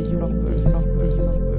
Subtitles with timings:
[0.00, 1.57] universe.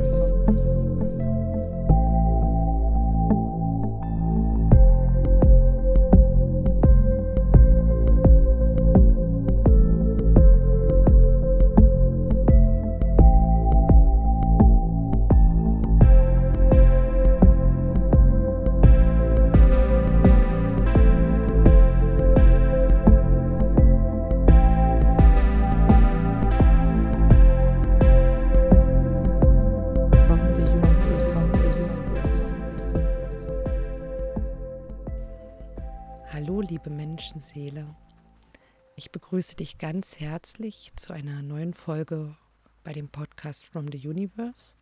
[39.30, 42.36] Begrüße dich ganz herzlich zu einer neuen Folge
[42.84, 44.74] bei dem Podcast From the Universe.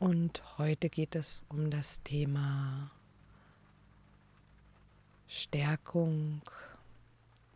[0.00, 2.90] Und heute geht es um das Thema
[5.28, 6.42] Stärkung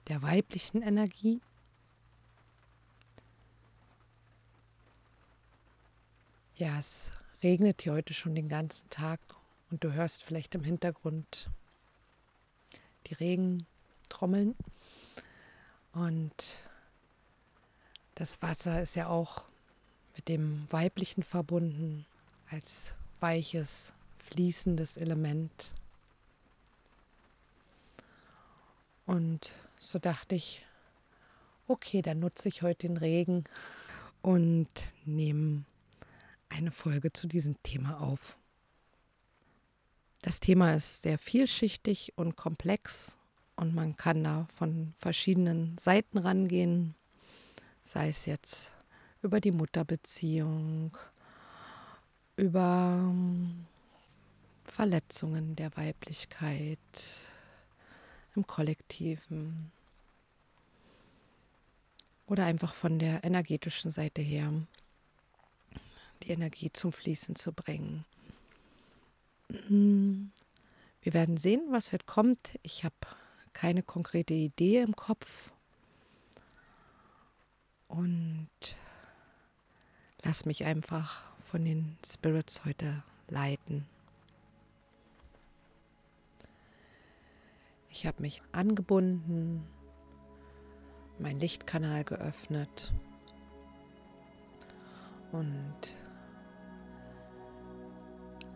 [0.06, 1.40] der weiblichen Energie.
[6.54, 7.10] Ja, es
[7.42, 9.18] regnet hier heute schon den ganzen Tag
[9.72, 11.50] und du hörst vielleicht im Hintergrund
[13.08, 14.54] die Regentrommeln.
[15.92, 16.60] Und
[18.14, 19.42] das Wasser ist ja auch
[20.16, 22.06] mit dem Weiblichen verbunden
[22.50, 25.72] als weiches, fließendes Element.
[29.06, 30.64] Und so dachte ich,
[31.66, 33.44] okay, dann nutze ich heute den Regen
[34.22, 34.68] und
[35.04, 35.64] nehme
[36.48, 38.36] eine Folge zu diesem Thema auf.
[40.22, 43.16] Das Thema ist sehr vielschichtig und komplex
[43.60, 46.94] und man kann da von verschiedenen Seiten rangehen,
[47.82, 48.72] sei es jetzt
[49.20, 50.96] über die Mutterbeziehung,
[52.36, 53.66] über ähm,
[54.64, 56.78] Verletzungen der Weiblichkeit
[58.34, 59.70] im Kollektiven
[62.28, 64.50] oder einfach von der energetischen Seite her
[66.22, 68.06] die Energie zum Fließen zu bringen.
[69.68, 72.58] Wir werden sehen, was heute kommt.
[72.62, 72.94] Ich habe
[73.52, 75.52] keine konkrete Idee im Kopf.
[77.88, 78.48] Und
[80.22, 83.86] lass mich einfach von den Spirits heute leiten.
[87.88, 89.66] Ich habe mich angebunden,
[91.18, 92.92] meinen Lichtkanal geöffnet
[95.32, 95.96] und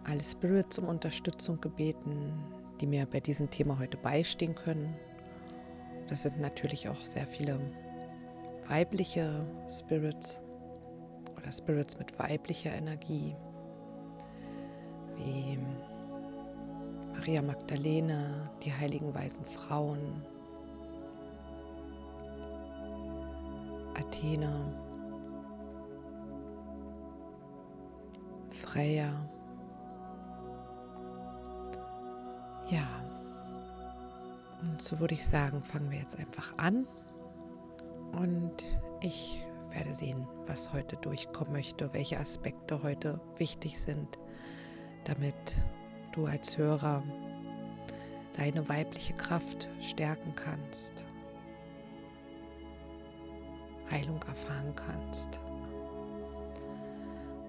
[0.04, 2.32] alle Spirits um Unterstützung gebeten,
[2.80, 4.94] die mir bei diesem Thema heute beistehen können.
[6.08, 7.58] Das sind natürlich auch sehr viele
[8.68, 10.42] weibliche Spirits
[11.36, 13.34] oder Spirits mit weiblicher Energie,
[15.16, 15.58] wie
[17.12, 20.22] Maria Magdalena, die heiligen weisen Frauen,
[23.94, 24.72] Athena,
[28.50, 29.10] Freya,
[32.74, 32.88] Ja.
[34.60, 36.86] Und so würde ich sagen, fangen wir jetzt einfach an.
[38.12, 38.64] Und
[39.00, 39.40] ich
[39.70, 44.18] werde sehen, was heute durchkommen möchte, welche Aspekte heute wichtig sind,
[45.04, 45.34] damit
[46.12, 47.02] du als Hörer
[48.36, 51.06] deine weibliche Kraft stärken kannst,
[53.90, 55.40] Heilung erfahren kannst.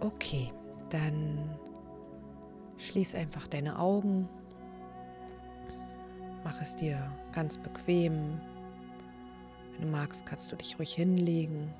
[0.01, 0.51] Okay,
[0.89, 1.57] dann
[2.77, 4.29] schließ einfach deine Augen.
[6.45, 8.39] Mach es dir ganz bequem.
[9.73, 11.73] Wenn du magst, kannst du dich ruhig hinlegen.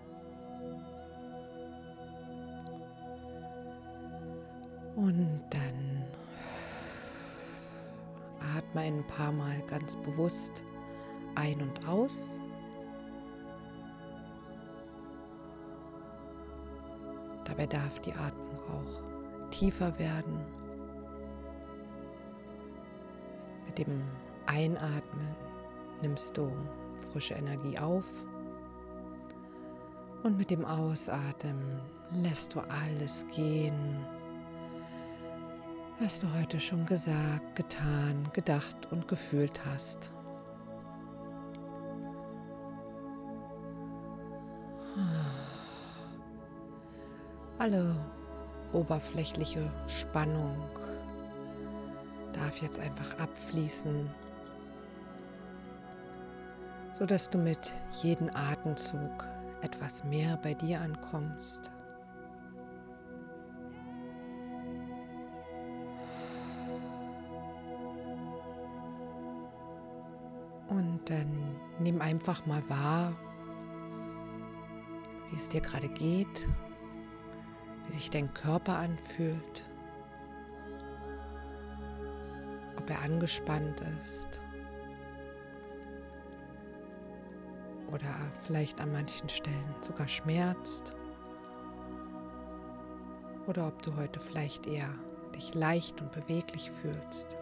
[4.95, 6.03] Und dann
[8.57, 10.63] atme ein paar Mal ganz bewusst
[11.35, 12.41] ein und aus.
[17.43, 20.43] Dabei darf die Atmung auch tiefer werden.
[23.67, 24.01] Mit dem
[24.47, 25.27] Einatmen
[26.01, 26.51] nimmst du
[27.11, 28.05] frische Energie auf
[30.23, 31.81] und mit dem Ausatmen
[32.11, 34.05] lässt du alles gehen,
[35.99, 40.13] was du heute schon gesagt, getan, gedacht und gefühlt hast.
[47.59, 47.95] Alle
[48.73, 50.57] oberflächliche Spannung
[52.33, 54.09] darf jetzt einfach abfließen,
[56.97, 59.27] sodass du mit jedem Atemzug
[59.61, 61.69] etwas mehr bei dir ankommst.
[70.69, 73.11] Und dann nimm einfach mal wahr,
[75.31, 76.47] wie es dir gerade geht,
[77.87, 79.69] wie sich dein Körper anfühlt,
[82.77, 84.44] ob er angespannt ist
[87.95, 88.13] oder
[88.45, 90.93] vielleicht an manchen Stellen sogar schmerzt
[93.47, 94.89] oder ob du heute vielleicht eher
[95.33, 97.37] dich leicht und beweglich fühlst.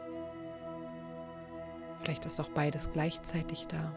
[1.99, 3.91] Vielleicht ist auch beides gleichzeitig da.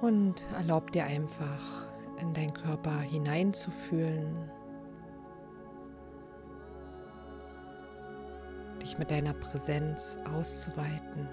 [0.00, 1.86] Und erlaub dir einfach
[2.20, 4.50] in deinen Körper hineinzufühlen,
[8.82, 11.28] dich mit deiner Präsenz auszuweiten.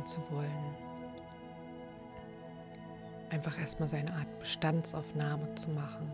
[0.00, 0.74] Verändern zu wollen.
[3.30, 6.10] Einfach erstmal so eine Art Bestandsaufnahme zu machen.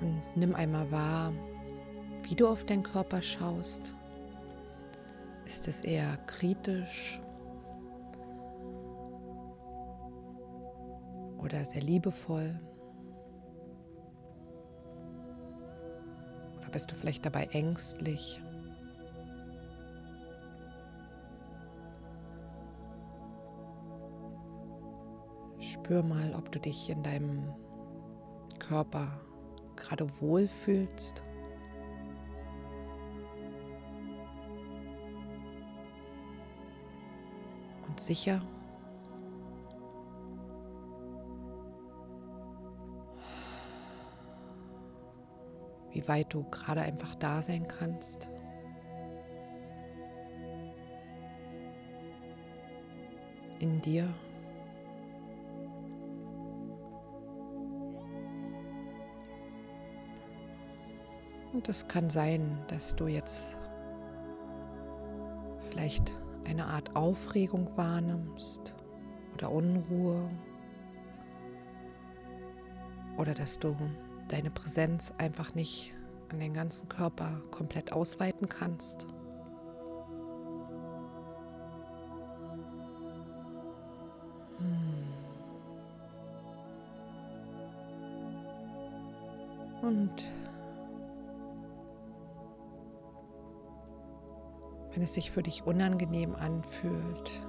[0.00, 1.32] Und nimm einmal wahr,
[2.24, 3.94] wie du auf deinen Körper schaust.
[5.46, 7.20] Ist es eher kritisch
[11.38, 12.60] oder sehr liebevoll?
[16.76, 18.38] Bist du vielleicht dabei ängstlich?
[25.58, 27.50] Spür mal, ob du dich in deinem
[28.58, 29.08] Körper
[29.74, 31.24] gerade wohl fühlst.
[37.88, 38.42] Und sicher.
[46.06, 48.28] Weit du gerade einfach da sein kannst.
[53.58, 54.06] In dir.
[61.52, 63.58] Und es kann sein, dass du jetzt
[65.62, 66.14] vielleicht
[66.46, 68.74] eine Art Aufregung wahrnimmst
[69.34, 70.28] oder Unruhe
[73.16, 73.74] oder dass du
[74.28, 75.95] deine Präsenz einfach nicht
[76.30, 79.06] an den ganzen Körper komplett ausweiten kannst.
[84.58, 85.06] Hm.
[89.82, 90.24] Und
[94.92, 97.42] wenn es sich für dich unangenehm anfühlt,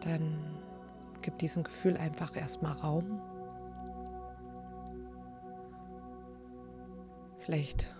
[0.00, 0.36] dann
[1.22, 3.20] gib diesem Gefühl einfach erstmal Raum.
[7.44, 7.90] Vielleicht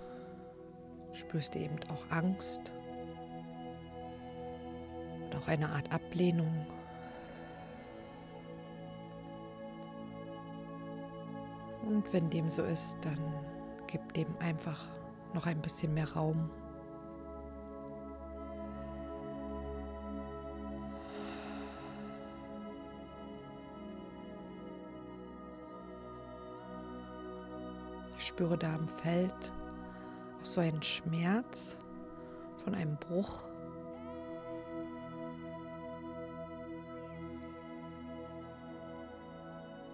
[1.12, 2.72] spürst du eben auch Angst
[5.24, 6.64] und auch eine Art Ablehnung.
[11.84, 13.18] Und wenn dem so ist, dann
[13.88, 14.86] gib dem einfach
[15.34, 16.48] noch ein bisschen mehr Raum.
[28.32, 29.53] Spüre da am Feld
[30.41, 31.77] auch so einen Schmerz
[32.65, 33.44] von einem Bruch.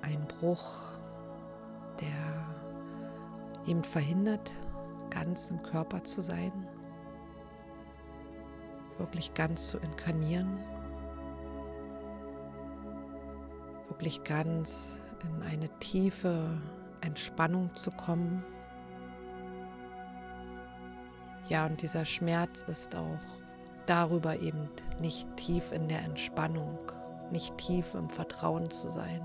[0.02, 0.83] Ein Bruch,
[2.00, 2.47] der
[3.66, 4.52] eben verhindert,
[5.11, 6.52] ganz im Körper zu sein,
[8.99, 10.59] wirklich ganz zu inkarnieren,
[13.88, 16.61] wirklich ganz in eine tiefe
[17.08, 18.44] Entspannung zu kommen.
[21.48, 23.18] Ja, und dieser Schmerz ist auch
[23.86, 24.68] darüber eben
[25.00, 26.78] nicht tief in der Entspannung,
[27.30, 29.22] nicht tief im Vertrauen zu sein.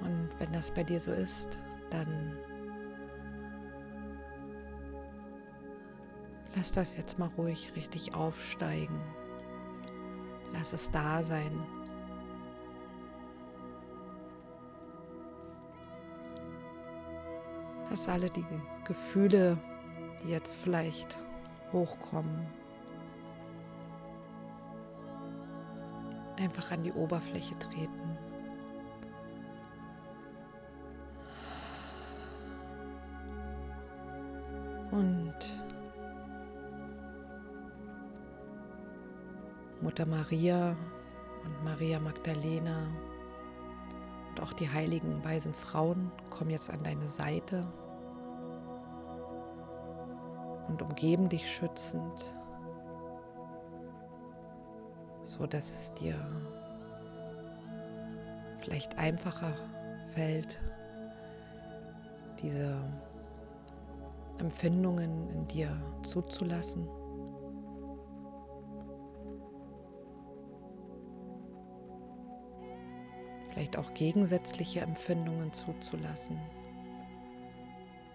[0.00, 1.60] Und wenn das bei dir so ist,
[1.90, 2.36] dann
[6.54, 9.00] lass das jetzt mal ruhig richtig aufsteigen.
[10.52, 11.52] Lass es da sein.
[17.90, 18.44] Lass alle die
[18.84, 19.58] Gefühle,
[20.22, 21.24] die jetzt vielleicht
[21.72, 22.46] hochkommen,
[26.38, 28.11] einfach an die Oberfläche treten.
[40.02, 40.76] Mutter Maria
[41.44, 42.88] und Maria Magdalena
[44.30, 47.72] und auch die heiligen weisen Frauen kommen jetzt an deine Seite
[50.68, 52.36] und umgeben dich schützend,
[55.22, 56.16] so dass es dir
[58.60, 59.54] vielleicht einfacher
[60.08, 60.60] fällt,
[62.40, 62.74] diese
[64.40, 65.70] Empfindungen in dir
[66.02, 66.88] zuzulassen.
[73.72, 76.38] Vielleicht auch gegensätzliche Empfindungen zuzulassen.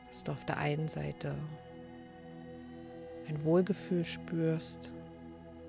[0.07, 1.35] Dass du auf der einen Seite
[3.27, 4.93] ein Wohlgefühl spürst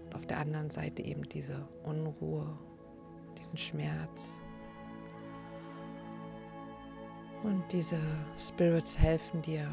[0.05, 2.59] und auf der anderen Seite eben diese Unruhe,
[3.39, 4.37] diesen Schmerz.
[7.43, 7.99] Und diese
[8.37, 9.67] Spirits helfen dir,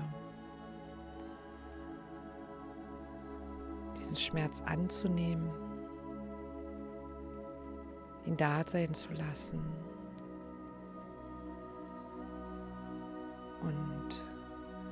[3.97, 5.49] diesen Schmerz anzunehmen,
[8.25, 9.61] ihn da sein zu lassen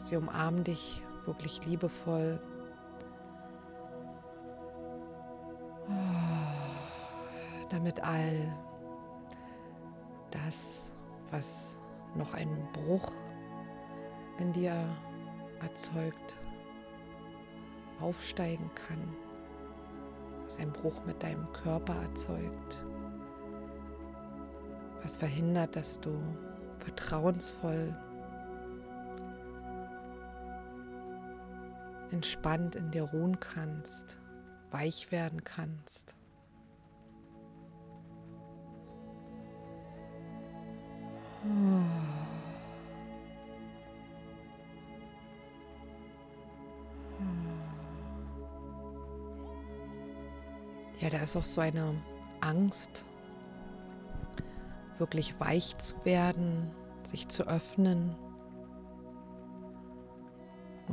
[0.03, 2.39] sie umarmen dich wirklich liebevoll.
[7.74, 8.53] damit all
[10.31, 10.93] das,
[11.31, 11.79] was
[12.15, 13.12] noch einen Bruch
[14.38, 14.74] in dir
[15.62, 16.38] erzeugt,
[18.00, 19.15] aufsteigen kann,
[20.45, 22.86] was einen Bruch mit deinem Körper erzeugt,
[25.01, 26.12] was verhindert, dass du
[26.77, 27.95] vertrauensvoll,
[32.13, 34.20] entspannt in dir ruhen kannst,
[34.72, 36.15] weich werden kannst.
[51.00, 51.93] Ja, da ist auch so eine
[52.39, 53.03] Angst,
[55.00, 56.72] wirklich weich zu werden,
[57.03, 58.15] sich zu öffnen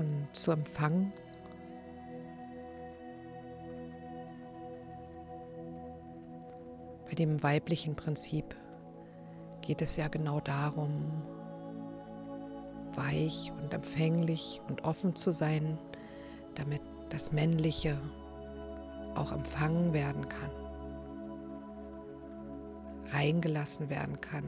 [0.00, 1.12] und zu empfangen.
[7.06, 8.56] Bei dem weiblichen Prinzip
[9.60, 11.22] geht es ja genau darum,
[12.94, 15.78] weich und empfänglich und offen zu sein,
[16.54, 16.80] damit
[17.10, 17.96] das Männliche
[19.14, 20.50] auch empfangen werden kann,
[23.12, 24.44] reingelassen werden kann.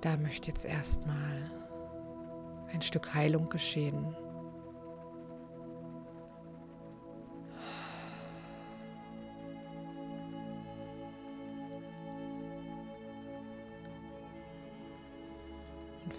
[0.00, 1.50] Da möchte jetzt erstmal
[2.72, 4.16] ein Stück Heilung geschehen.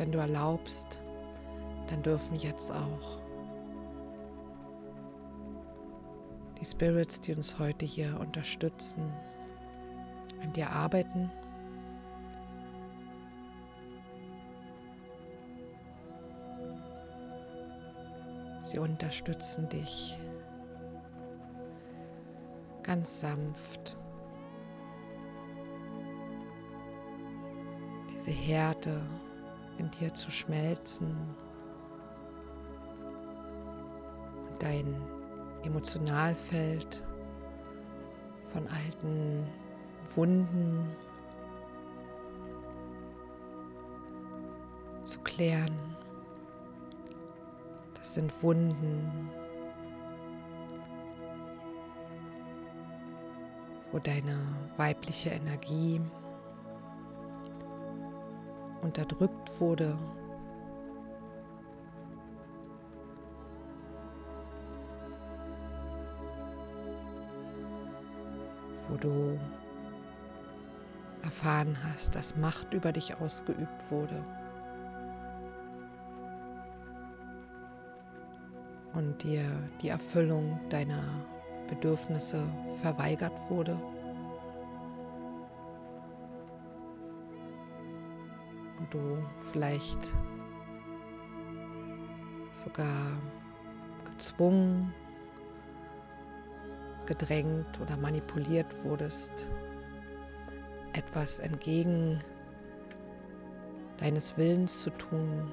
[0.01, 0.99] wenn du erlaubst,
[1.85, 3.21] dann dürfen jetzt auch
[6.59, 9.03] die Spirits, die uns heute hier unterstützen,
[10.41, 11.29] an dir arbeiten.
[18.71, 20.17] Sie unterstützen dich
[22.83, 23.97] ganz sanft.
[28.09, 29.01] Diese Härte
[29.77, 31.35] in dir zu schmelzen
[34.49, 34.95] und dein
[35.65, 37.03] Emotionalfeld
[38.53, 39.45] von alten
[40.15, 40.95] Wunden
[45.03, 45.90] zu klären.
[48.11, 49.31] Sind Wunden,
[53.89, 54.37] wo deine
[54.75, 56.01] weibliche Energie
[58.81, 59.97] unterdrückt wurde.
[68.89, 69.39] Wo du
[71.23, 74.25] erfahren hast, dass Macht über dich ausgeübt wurde.
[78.93, 79.41] Und dir
[79.81, 81.25] die Erfüllung deiner
[81.67, 82.43] Bedürfnisse
[82.81, 83.79] verweigert wurde.
[88.91, 89.99] du vielleicht
[92.53, 93.17] sogar
[94.05, 94.93] gezwungen,
[97.05, 99.47] gedrängt oder manipuliert wurdest,
[100.93, 102.19] etwas entgegen
[103.97, 105.51] deines Willens zu tun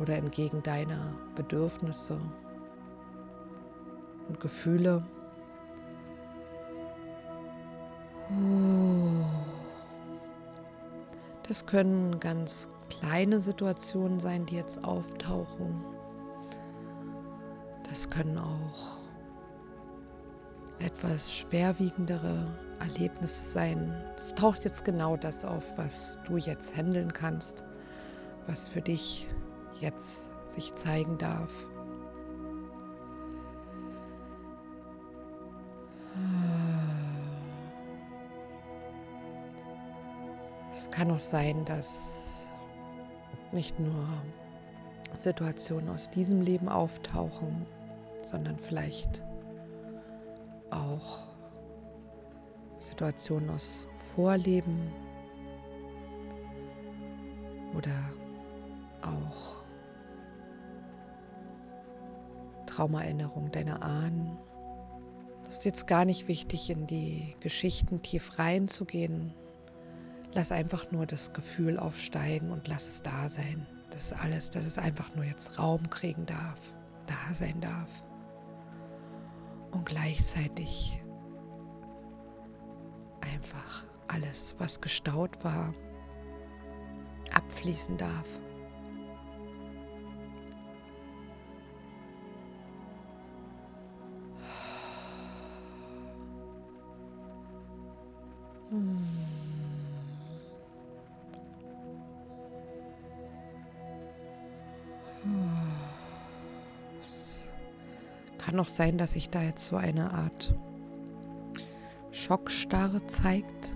[0.00, 2.20] oder entgegen deiner Bedürfnisse
[4.28, 5.04] und Gefühle.
[11.46, 15.84] Das können ganz kleine Situationen sein, die jetzt auftauchen.
[17.88, 18.98] Das können auch
[20.80, 22.46] etwas schwerwiegendere
[22.80, 23.94] Erlebnisse sein.
[24.16, 27.64] Es taucht jetzt genau das auf, was du jetzt handeln kannst,
[28.46, 29.28] was für dich
[29.78, 31.66] jetzt sich zeigen darf.
[40.70, 42.48] Es kann auch sein, dass
[43.52, 44.06] nicht nur
[45.14, 47.66] Situationen aus diesem Leben auftauchen,
[48.22, 49.22] sondern vielleicht
[50.70, 51.28] auch
[52.76, 54.92] Situationen aus Vorleben
[57.76, 57.90] oder
[59.02, 59.63] auch
[62.74, 64.36] Traumaerinnerungen deiner Ahnen.
[65.44, 69.32] Es ist jetzt gar nicht wichtig, in die Geschichten tief reinzugehen.
[70.32, 73.66] Lass einfach nur das Gefühl aufsteigen und lass es da sein.
[73.90, 76.76] Das ist alles, dass es einfach nur jetzt Raum kriegen darf,
[77.06, 78.02] da sein darf.
[79.70, 81.00] Und gleichzeitig
[83.20, 85.72] einfach alles, was gestaut war,
[87.32, 88.40] abfließen darf.
[107.00, 107.48] Es
[108.38, 110.54] kann auch sein, dass sich da jetzt so eine Art
[112.12, 113.74] Schockstarre zeigt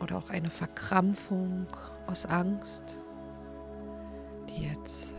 [0.00, 1.66] oder auch eine Verkrampfung
[2.06, 2.98] aus Angst,
[4.48, 5.14] die jetzt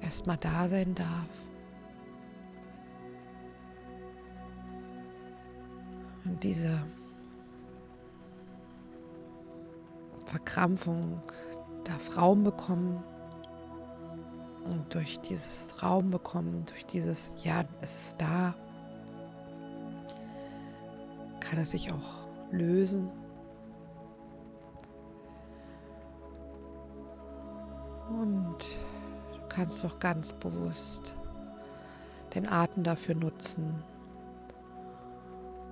[0.00, 1.53] erstmal da sein darf.
[6.24, 6.80] Und diese
[10.26, 11.20] Verkrampfung
[11.84, 13.02] darf Raum bekommen.
[14.68, 18.54] Und durch dieses Raum bekommen, durch dieses Ja, es ist da,
[21.40, 23.10] kann es sich auch lösen.
[28.08, 31.16] Und du kannst auch ganz bewusst
[32.34, 33.82] den Atem dafür nutzen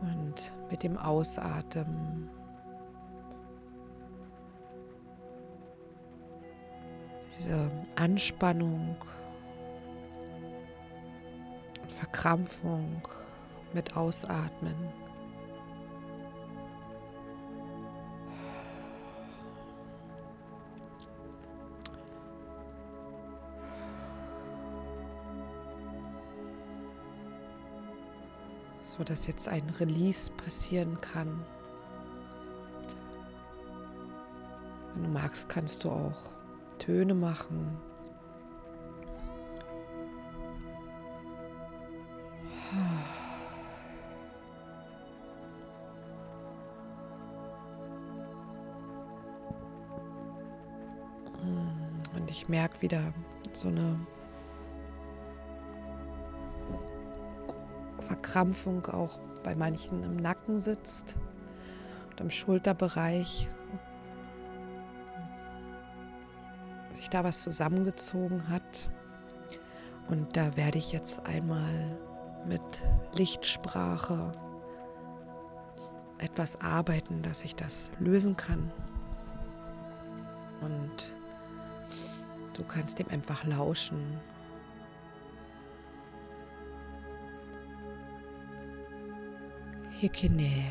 [0.02, 2.28] und mit dem Ausatmen.
[7.38, 8.96] Diese Anspannung
[11.88, 13.08] Verkrampfung
[13.72, 14.74] mit Ausatmen
[28.96, 31.42] so dass jetzt ein Release passieren kann.
[34.92, 36.32] Wenn du magst, kannst du auch
[36.78, 37.78] Töne machen.
[52.14, 53.14] Und ich merke wieder
[53.52, 53.98] so eine
[58.22, 61.16] Verkrampfung auch bei manchen im Nacken sitzt
[62.10, 63.48] und im Schulterbereich.
[66.92, 68.90] Sich da was zusammengezogen hat.
[70.08, 71.98] Und da werde ich jetzt einmal
[72.46, 72.62] mit
[73.14, 74.30] Lichtsprache
[76.18, 78.70] etwas arbeiten, dass ich das lösen kann.
[80.60, 81.16] Und
[82.54, 84.20] du kannst dem einfach lauschen
[90.02, 90.64] hikine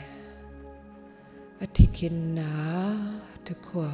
[1.61, 2.47] atikina
[3.43, 3.93] tukua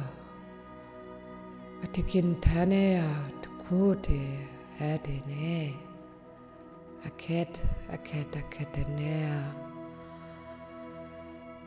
[1.84, 3.04] atikin tanea
[3.40, 4.20] tukute
[4.78, 5.74] hadene
[7.06, 7.60] aket
[7.92, 9.54] aket aketenea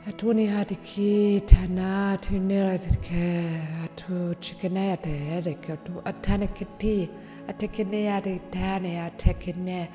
[0.08, 3.52] atuni hadiki tana tunera ke
[3.86, 6.02] atu chikenea te edeke atu.
[6.06, 7.10] Atanekiti
[7.48, 9.90] atekinea de tane atekine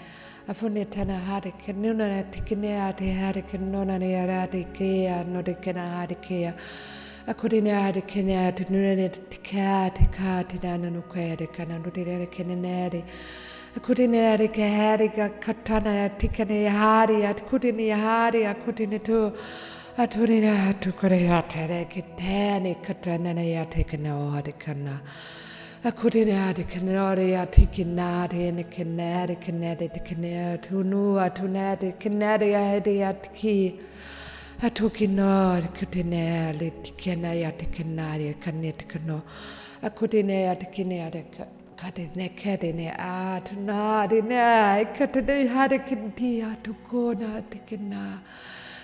[0.49, 4.63] afune tana hare ke nuna na tikine a te hare ke nona ne ara te
[4.73, 6.55] ke no te kena hare kea
[7.27, 7.35] a.
[7.35, 10.89] Kore ne hare ke ne a te nuna ne te ka te ka te nana
[10.89, 13.03] no koe re kana no te rere ke ne nere
[13.75, 18.45] a kore ne hare ke hare ka katana a tikane hare a kore ne hare
[18.47, 19.19] a kore ne tu
[19.99, 23.83] a tore ne a tu kore a te re ke tēne katana ne a te
[23.83, 25.03] kana o hare kana.
[25.03, 25.46] a
[25.87, 33.05] Akutinea de canaria tikinade in a canada canada de canare tu nu atunade canaria de
[33.05, 33.79] atki
[34.63, 39.23] atukinar kutinea litikanaya tikanaria caniticano
[39.81, 41.25] akutinea ne
[41.77, 48.21] kadine kadine at nadine katine hadikintia to kona tikina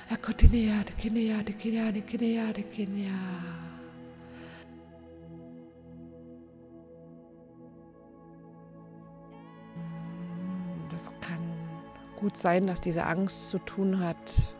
[0.08, 3.62] akutinea tikinea tikinea tikinea tikinea
[10.92, 11.40] Das kann
[12.20, 14.55] gut sein, dass diese Angst zu tun hat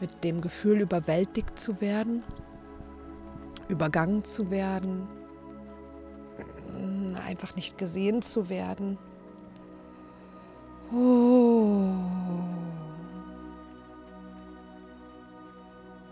[0.00, 2.24] mit dem Gefühl, überwältigt zu werden,
[3.68, 5.06] übergangen zu werden,
[7.26, 8.98] einfach nicht gesehen zu werden.
[10.92, 11.94] Oh.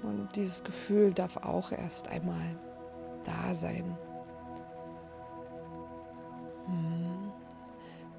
[0.02, 2.56] Und dieses Gefühl darf auch erst einmal
[3.24, 3.96] da sein.
[6.66, 7.32] Hm.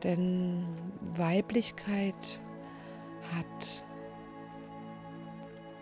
[0.04, 0.66] Denn
[1.02, 2.40] Weiblichkeit
[3.36, 3.84] hat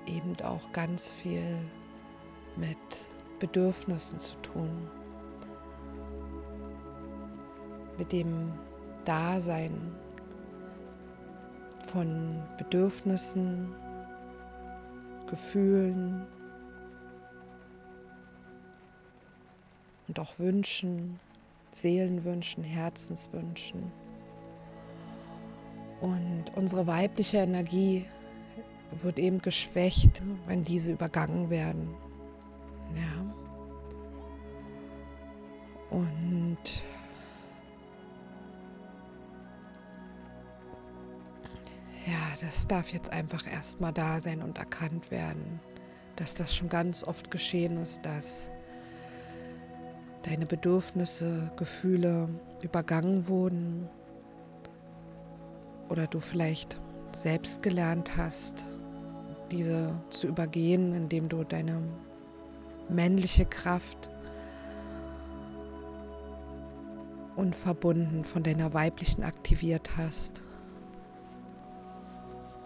[0.07, 1.57] eben auch ganz viel
[2.55, 2.77] mit
[3.39, 4.89] Bedürfnissen zu tun,
[7.97, 8.51] mit dem
[9.05, 9.95] Dasein
[11.91, 13.73] von Bedürfnissen,
[15.27, 16.25] Gefühlen
[20.07, 21.19] und auch Wünschen,
[21.71, 23.91] Seelenwünschen, Herzenswünschen.
[26.01, 28.05] Und unsere weibliche Energie
[29.01, 31.93] wird eben geschwächt, wenn diese übergangen werden.
[32.95, 33.35] Ja.
[35.89, 36.57] Und
[42.05, 45.59] ja, das darf jetzt einfach erstmal da sein und erkannt werden,
[46.15, 48.51] dass das schon ganz oft geschehen ist, dass
[50.23, 52.29] deine Bedürfnisse, Gefühle
[52.61, 53.89] übergangen wurden
[55.89, 56.79] oder du vielleicht
[57.11, 58.65] selbst gelernt hast,
[59.51, 61.81] diese zu übergehen, indem du deine
[62.87, 64.09] männliche Kraft
[67.35, 70.43] unverbunden von deiner weiblichen aktiviert hast,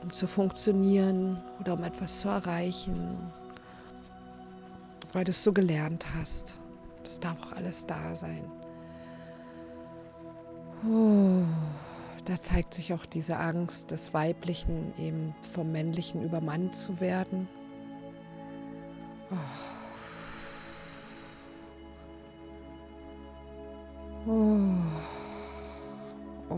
[0.01, 3.17] um zu funktionieren oder um etwas zu erreichen,
[5.13, 6.59] weil du es so gelernt hast.
[7.03, 8.49] Das darf auch alles da sein.
[10.85, 11.43] Oh
[12.25, 17.47] da zeigt sich auch diese Angst des Weiblichen, eben vom Männlichen übermannt zu werden.
[19.29, 19.35] Oh.
[24.25, 24.61] Oh.
[26.49, 26.55] Oh.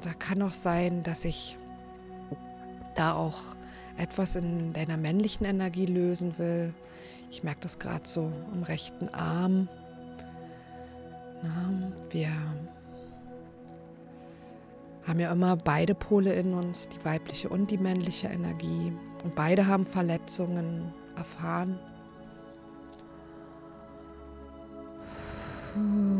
[0.00, 1.58] Da kann auch sein, dass ich
[2.94, 3.56] da auch
[3.98, 6.72] etwas in deiner männlichen Energie lösen will.
[7.30, 9.68] Ich merke das gerade so im rechten Arm.
[12.10, 12.28] Wir
[15.06, 18.92] haben ja immer beide Pole in uns, die weibliche und die männliche Energie.
[19.22, 21.78] Und beide haben Verletzungen erfahren.
[25.74, 26.14] Und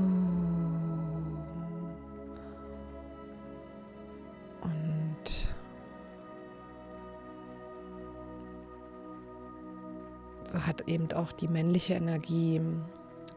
[10.45, 12.61] so hat eben auch die männliche Energie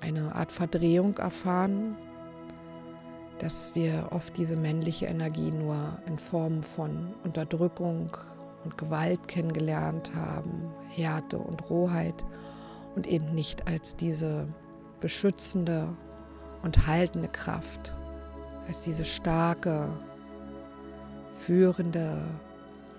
[0.02, 1.96] eine Art Verdrehung erfahren,
[3.40, 8.12] dass wir oft diese männliche Energie nur in Form von Unterdrückung
[8.64, 12.26] und Gewalt kennengelernt haben, Härte und Rohheit
[12.96, 14.48] und eben nicht als diese
[15.00, 15.90] beschützende
[16.64, 17.94] und haltende Kraft,
[18.68, 19.90] als diese starke,
[21.38, 22.18] führende,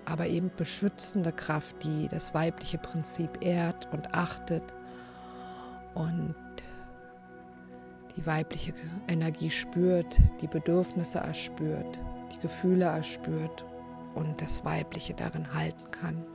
[0.05, 4.63] aber eben beschützende Kraft, die das weibliche Prinzip ehrt und achtet
[5.93, 6.33] und
[8.15, 8.73] die weibliche
[9.07, 11.99] Energie spürt, die Bedürfnisse erspürt,
[12.33, 13.65] die Gefühle erspürt
[14.15, 16.25] und das Weibliche darin halten kann.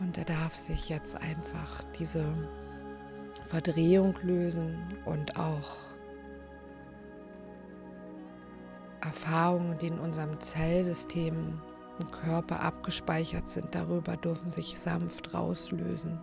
[0.00, 2.24] Und er darf sich jetzt einfach diese
[3.46, 5.76] Verdrehung lösen und auch
[9.00, 11.60] Erfahrungen, die in unserem Zellsystem
[12.02, 16.18] im Körper abgespeichert sind, darüber dürfen sich sanft rauslösen.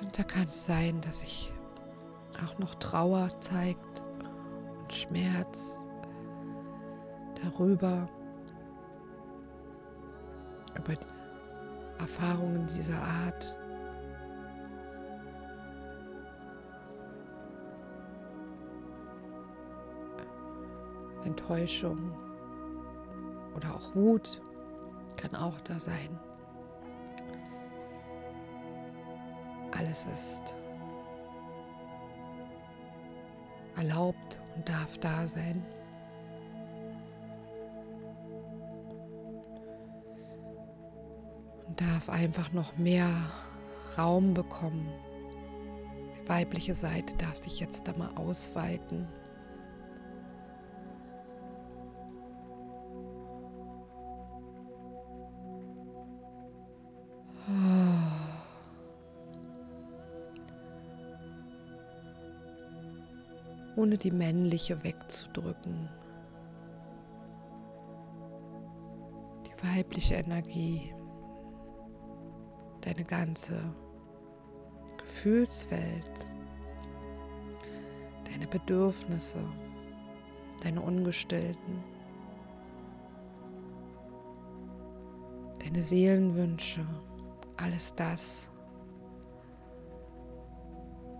[0.00, 1.52] Und da kann es sein, dass sich
[2.44, 4.04] auch noch Trauer zeigt
[4.80, 5.84] und Schmerz
[7.44, 8.08] darüber,
[10.76, 10.94] über
[11.98, 13.56] Erfahrungen dieser Art.
[21.26, 22.12] Enttäuschung
[23.54, 24.40] oder auch Wut
[25.16, 26.18] kann auch da sein.
[29.76, 30.54] Alles ist
[33.76, 35.62] erlaubt und darf da sein.
[41.66, 43.08] Und darf einfach noch mehr
[43.98, 44.88] Raum bekommen.
[46.16, 49.06] Die weibliche Seite darf sich jetzt da mal ausweiten.
[63.86, 65.88] Ohne die männliche wegzudrücken.
[69.46, 70.92] Die weibliche Energie,
[72.80, 73.62] deine ganze
[74.96, 76.28] Gefühlswelt,
[78.32, 79.38] deine Bedürfnisse,
[80.64, 81.84] deine Ungestillten,
[85.62, 86.84] deine Seelenwünsche,
[87.56, 88.50] alles das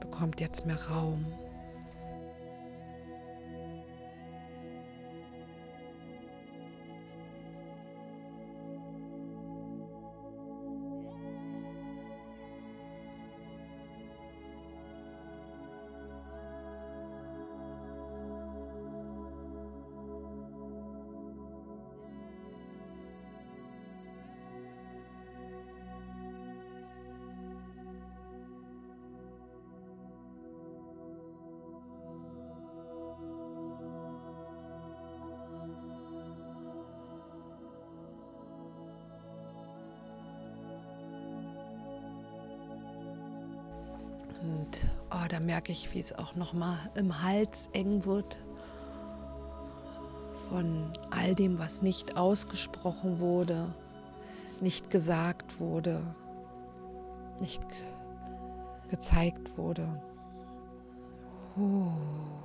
[0.00, 1.24] bekommt jetzt mehr Raum.
[45.66, 48.38] Merke ich, wie es auch noch mal im Hals eng wird
[50.48, 53.74] von all dem, was nicht ausgesprochen wurde,
[54.60, 56.14] nicht gesagt wurde,
[57.40, 57.62] nicht
[58.90, 60.00] gezeigt wurde.
[61.58, 62.35] Oh.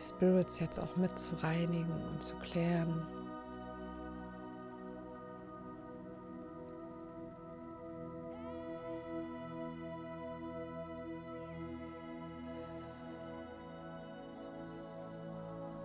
[0.00, 3.06] Spirits jetzt auch mit zu reinigen und zu klären.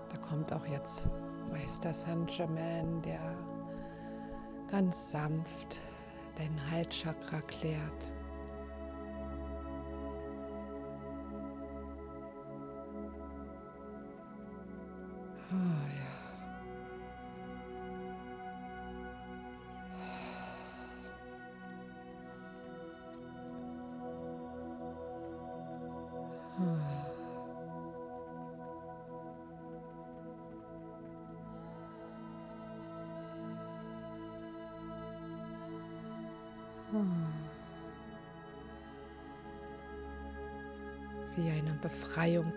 [0.09, 1.09] Da kommt auch jetzt
[1.51, 3.19] Meister Saint Germain, der
[4.69, 5.81] ganz sanft
[6.37, 8.13] dein Halschakra klärt.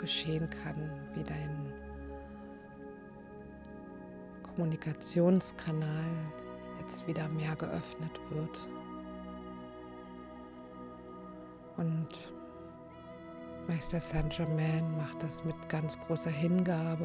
[0.08, 1.70] Geschehen kann, wie dein
[4.42, 6.10] Kommunikationskanal
[6.80, 8.58] jetzt wieder mehr geöffnet wird.
[11.76, 12.32] Und
[13.68, 17.04] Meister Saint Germain macht das mit ganz großer Hingabe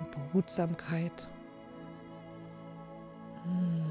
[0.00, 1.28] und Behutsamkeit.
[3.44, 3.84] Hm.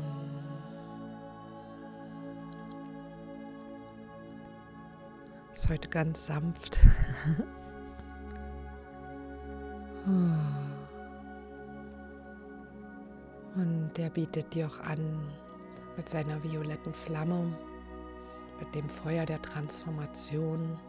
[5.54, 6.82] Ist heute ganz sanft.
[14.18, 15.30] bietet dir auch an,
[15.96, 17.56] mit seiner violetten Flamme,
[18.60, 20.80] mit dem Feuer der Transformation,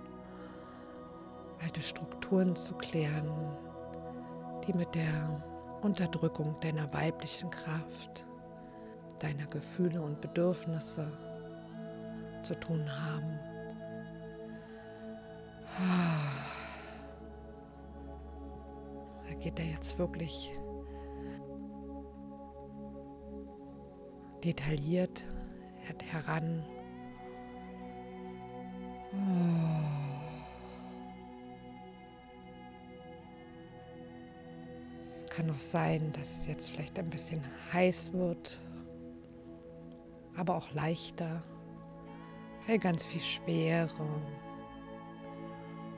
[1.61, 3.31] alte Strukturen zu klären,
[4.67, 5.45] die mit der
[5.83, 8.27] Unterdrückung deiner weiblichen Kraft,
[9.21, 11.13] deiner Gefühle und Bedürfnisse
[12.43, 13.39] zu tun haben.
[19.29, 20.51] Da geht er jetzt wirklich
[24.49, 25.27] detailliert
[26.11, 26.65] heran.
[35.03, 37.43] Es kann auch sein, dass es jetzt vielleicht ein bisschen
[37.75, 38.59] heiß wird,
[40.35, 41.43] aber auch leichter,
[42.67, 44.23] weil ganz viel Schwere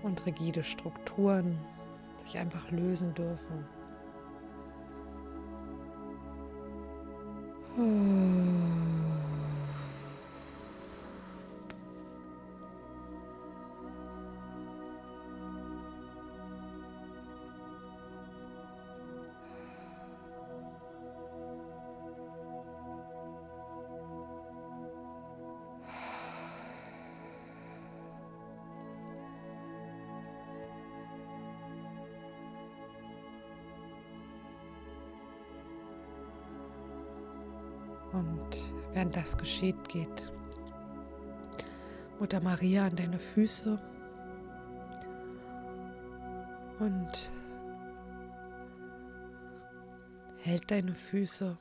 [0.02, 1.56] und rigide Strukturen
[2.16, 3.64] sich einfach lösen dürfen.
[7.76, 8.79] Und
[39.20, 40.32] das geschieht, geht
[42.18, 43.78] Mutter Maria an deine Füße
[46.78, 47.30] und
[50.38, 51.58] hält deine Füße.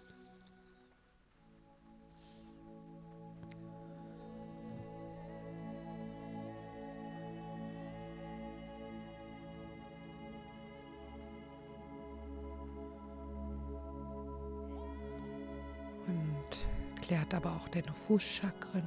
[17.29, 18.83] Klärt aber auch deine Fußchakren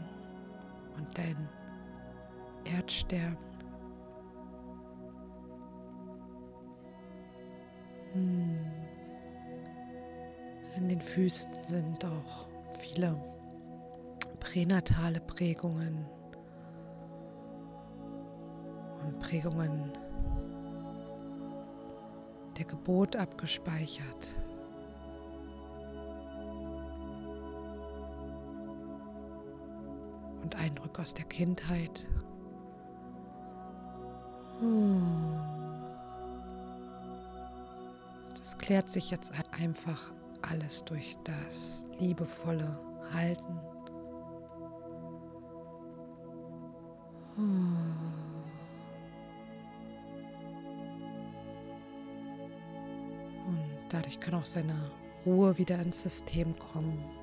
[0.97, 1.49] und dein
[2.65, 3.37] Erdstern.
[8.13, 8.59] Hm.
[10.77, 13.15] In den Füßen sind auch viele
[14.41, 16.07] pränatale Prägungen
[19.05, 19.93] und Prägungen
[22.59, 24.42] der Geburt abgespeichert.
[30.53, 32.07] Und Eindrücke aus der Kindheit.
[34.61, 35.35] Hm.
[38.37, 40.13] Das klärt sich jetzt einfach
[40.43, 42.79] alles durch das liebevolle
[43.15, 43.59] Halten.
[47.37, 47.69] Und
[53.89, 54.91] dadurch kann auch seine
[55.25, 57.22] Ruhe wieder ins System kommen.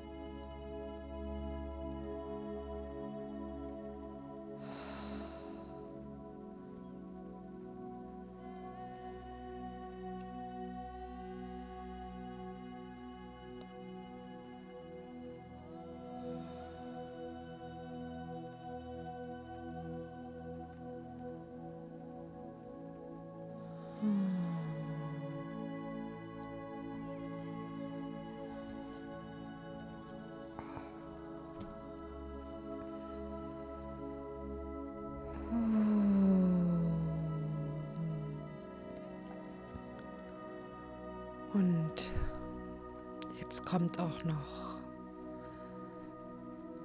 [44.00, 44.78] Auch noch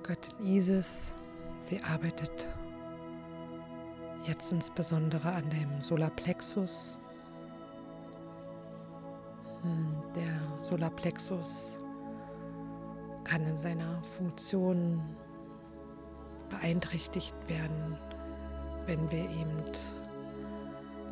[0.03, 1.15] Göttin Isis.
[1.59, 2.47] Sie arbeitet
[4.25, 6.97] jetzt insbesondere an dem Solarplexus.
[9.61, 11.79] Hm, Der Solarplexus
[13.23, 15.01] kann in seiner Funktion
[16.49, 17.97] beeinträchtigt werden,
[18.85, 19.63] wenn wir eben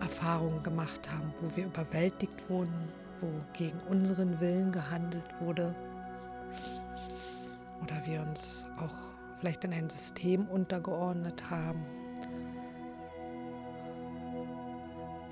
[0.01, 2.89] Erfahrungen gemacht haben, wo wir überwältigt wurden,
[3.21, 5.73] wo gegen unseren Willen gehandelt wurde
[8.05, 8.93] wir uns auch
[9.39, 11.85] vielleicht in ein System untergeordnet haben.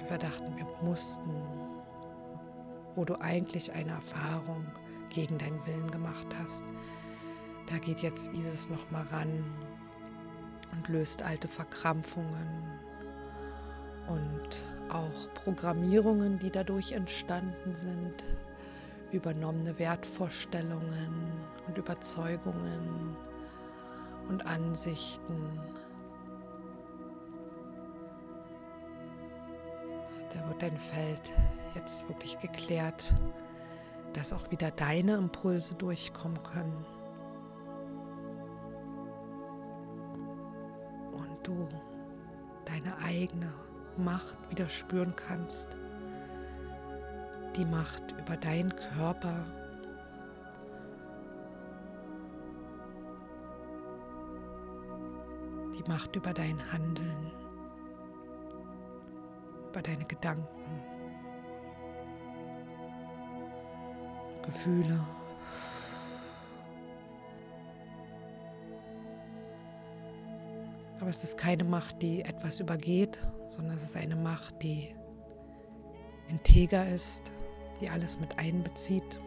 [0.07, 1.31] Wir dachten, wir mussten,
[2.95, 4.65] wo du eigentlich eine Erfahrung
[5.09, 6.63] gegen deinen Willen gemacht hast.
[7.69, 9.45] Da geht jetzt Isis noch mal ran
[10.73, 12.47] und löst alte Verkrampfungen
[14.07, 18.15] und auch Programmierungen, die dadurch entstanden sind,
[19.11, 21.15] übernommene Wertvorstellungen
[21.67, 23.15] und Überzeugungen
[24.29, 25.59] und Ansichten.
[30.33, 31.31] Da wird dein Feld
[31.75, 33.13] jetzt wirklich geklärt,
[34.13, 36.85] dass auch wieder deine Impulse durchkommen können.
[41.11, 41.67] Und du
[42.65, 43.51] deine eigene
[43.97, 45.77] Macht wieder spüren kannst.
[47.55, 49.45] Die Macht über deinen Körper.
[55.81, 57.31] Die Macht über dein Handeln.
[59.69, 60.47] Über deine Gedanken.
[64.43, 64.99] Gefühle.
[70.99, 74.93] Aber es ist keine Macht, die etwas übergeht, sondern es ist eine Macht, die
[76.27, 77.31] integer ist,
[77.79, 79.17] die alles mit einbezieht.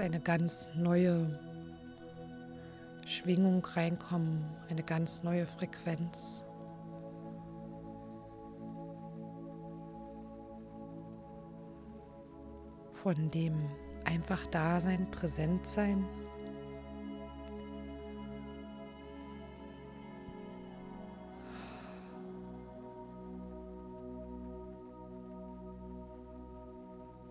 [0.00, 1.38] Eine ganz neue
[3.04, 6.44] Schwingung reinkommen, eine ganz neue Frequenz.
[12.94, 13.54] Von dem
[14.04, 16.04] einfach Dasein, präsent sein.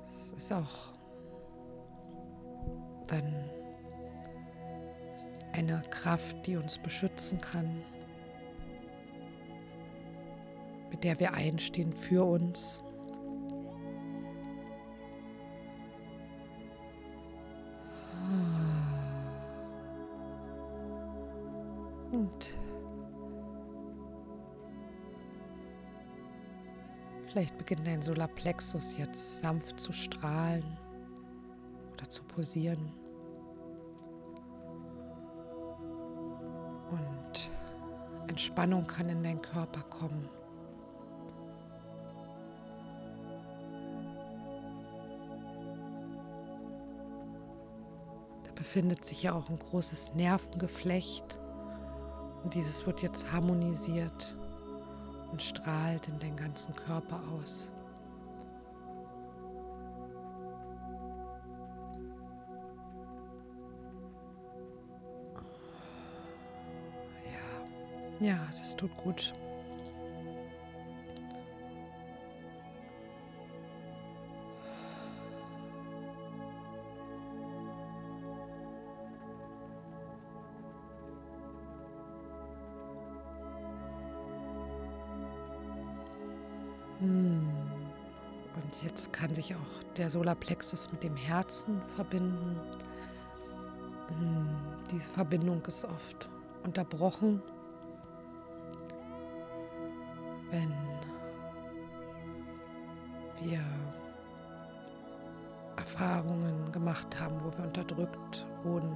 [0.07, 0.98] Es ist auch
[3.11, 3.49] dann
[5.53, 7.83] eine Kraft, die uns beschützen kann,
[10.91, 12.83] mit der wir einstehen für uns.
[22.11, 22.57] Und
[27.27, 30.77] vielleicht beginnt dein Solarplexus jetzt sanft zu strahlen
[31.93, 32.98] oder zu posieren.
[38.39, 40.29] Entspannung kann in deinen Körper kommen.
[48.45, 51.37] Da befindet sich ja auch ein großes Nervengeflecht.
[52.45, 54.37] Und dieses wird jetzt harmonisiert
[55.33, 57.73] und strahlt in den ganzen Körper aus.
[68.19, 69.33] Ja, das tut gut.
[86.99, 87.47] Hm.
[88.55, 92.59] Und jetzt kann sich auch der Solarplexus mit dem Herzen verbinden.
[94.09, 94.49] Hm.
[94.91, 96.29] Diese Verbindung ist oft
[96.65, 97.41] unterbrochen,
[100.51, 100.73] wenn
[103.41, 103.59] wir
[105.77, 108.95] Erfahrungen gemacht haben, wo wir unterdrückt wurden.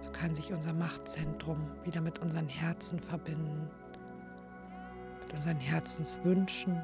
[0.00, 3.68] So kann sich unser Machtzentrum wieder mit unseren Herzen verbinden,
[5.22, 6.80] mit unseren Herzenswünschen.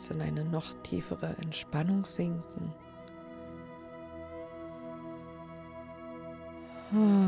[0.00, 2.72] Jetzt in eine noch tiefere Entspannung sinken.
[6.90, 7.20] Und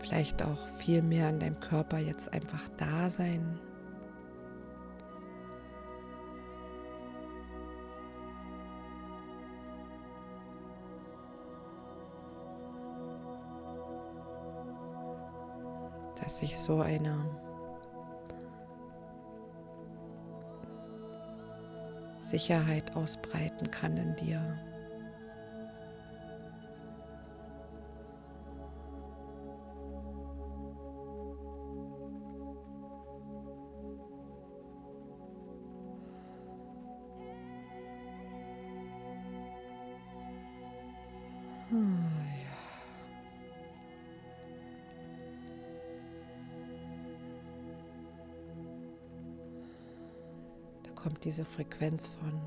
[0.00, 3.60] vielleicht auch viel mehr in deinem Körper jetzt einfach da sein.
[16.32, 17.14] Dass sich so eine
[22.20, 24.58] Sicherheit ausbreiten kann in dir.
[51.02, 52.40] Kommt diese Frequenz von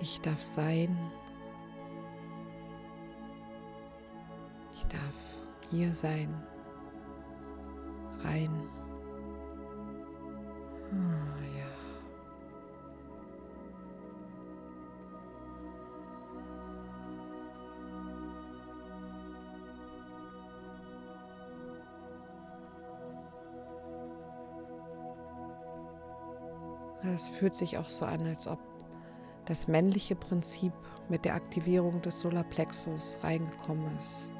[0.00, 0.96] ich darf sein,
[4.74, 5.38] ich darf
[5.70, 6.34] hier sein,
[27.44, 28.58] fühlt sich auch so an, als ob
[29.44, 30.72] das männliche Prinzip
[31.10, 34.32] mit der Aktivierung des Solarplexus reingekommen ist.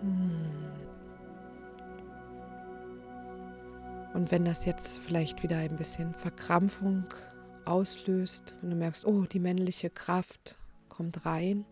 [0.00, 0.52] Hm.
[4.14, 7.02] Und wenn das jetzt vielleicht wieder ein bisschen Verkrampfung
[7.64, 10.56] auslöst und du merkst, oh, die männliche Kraft
[10.88, 11.66] kommt rein,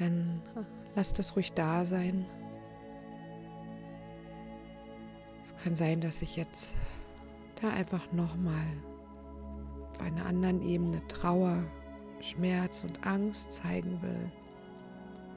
[0.00, 0.42] dann
[0.96, 2.26] lass das ruhig da sein.
[5.42, 6.76] Es kann sein, dass ich jetzt
[7.60, 8.66] da einfach nochmal
[9.92, 11.62] auf einer anderen Ebene Trauer,
[12.20, 14.30] Schmerz und Angst zeigen will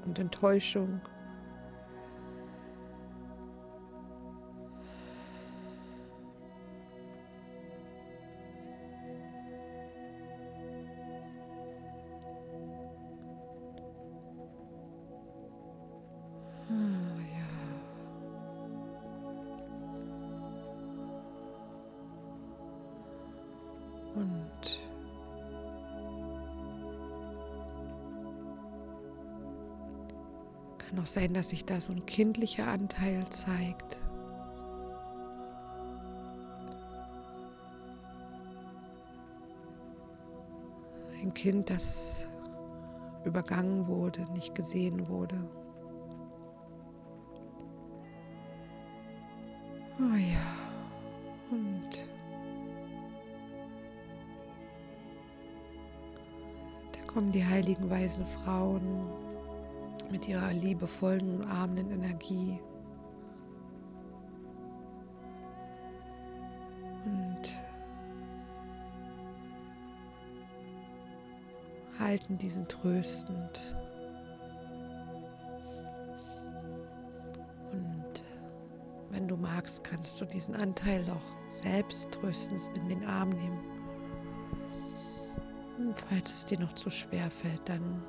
[0.06, 1.02] und Enttäuschung.
[30.94, 34.00] Kann auch sein, dass sich da so ein kindlicher Anteil zeigt.
[41.20, 42.28] Ein Kind, das
[43.26, 45.50] übergangen wurde, nicht gesehen wurde.
[50.00, 52.06] Oh ja, und
[56.92, 59.23] da kommen die heiligen weisen Frauen
[60.14, 62.60] mit ihrer liebevollen, umarmenden Energie.
[67.04, 67.50] Und
[71.98, 73.76] halten diesen tröstend.
[77.72, 78.24] Und
[79.10, 83.60] wenn du magst, kannst du diesen Anteil auch selbst tröstend in den Arm nehmen.
[85.80, 88.04] Und falls es dir noch zu schwer fällt, dann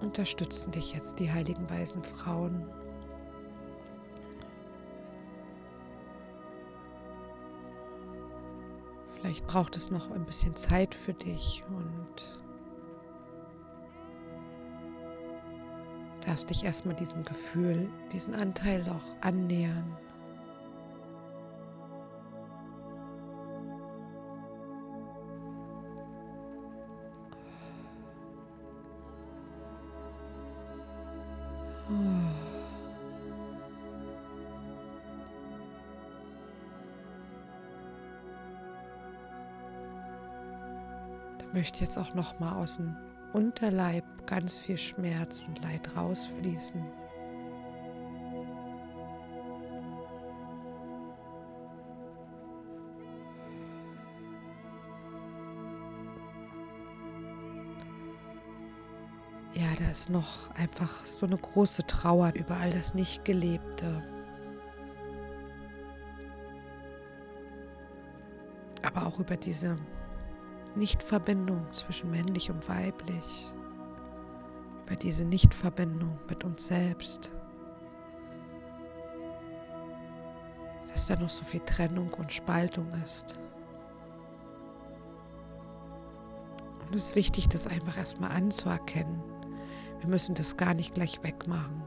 [0.00, 2.66] unterstützen dich jetzt die heiligen weisen Frauen.
[9.20, 12.38] Vielleicht braucht es noch ein bisschen Zeit für dich und
[16.24, 19.96] darfst dich erstmal diesem Gefühl, diesen Anteil auch annähern.
[31.88, 31.94] Da
[41.52, 42.96] möchte jetzt auch noch mal aus dem
[43.32, 46.82] Unterleib ganz viel Schmerz und Leid rausfließen.
[59.96, 64.02] Ist noch einfach so eine große Trauer über all das Nicht-Gelebte.
[68.82, 69.76] Aber auch über diese
[70.74, 73.54] Nichtverbindung zwischen männlich und weiblich.
[74.84, 77.32] Über diese Nichtverbindung mit uns selbst.
[80.88, 83.38] Dass da noch so viel Trennung und Spaltung ist.
[86.86, 89.35] Und es ist wichtig, das einfach erstmal anzuerkennen.
[90.00, 91.82] Wir müssen das gar nicht gleich wegmachen.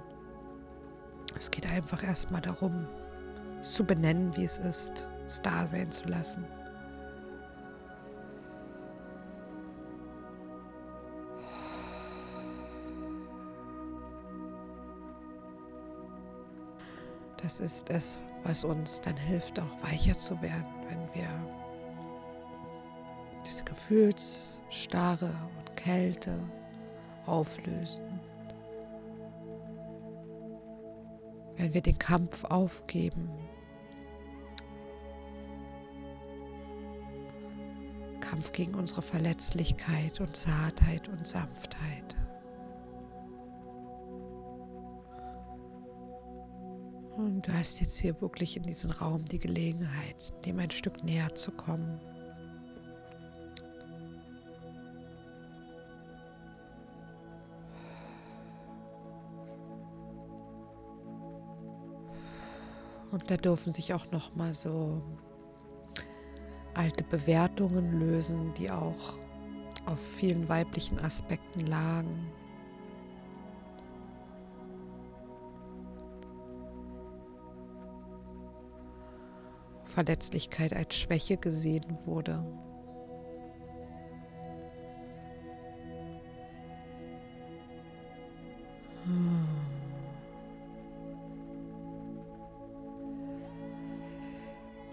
[1.38, 2.88] Es geht einfach erstmal darum,
[3.62, 6.46] es zu benennen, wie es ist, es da sein zu lassen.
[17.42, 21.28] Das ist es, was uns dann hilft, auch weicher zu werden, wenn wir
[23.46, 26.38] diese Gefühlsstarre und Kälte
[27.30, 28.20] auflösen.
[31.56, 33.30] Wenn wir den Kampf aufgeben,
[38.22, 42.16] Kampf gegen unsere Verletzlichkeit und Zartheit und Sanftheit.
[47.18, 51.36] Und du hast jetzt hier wirklich in diesem Raum die Gelegenheit, dem ein Stück näher
[51.36, 52.00] zu kommen.
[63.20, 65.02] Und da dürfen sich auch noch mal so
[66.74, 69.20] alte Bewertungen lösen, die auch
[69.86, 72.32] auf vielen weiblichen Aspekten lagen.
[79.84, 82.46] Verletzlichkeit als Schwäche gesehen wurde.